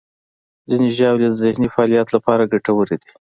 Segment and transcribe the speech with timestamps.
[0.69, 3.11] ځینې ژاولې د ذهني فعالیت لپاره ګټورې دي.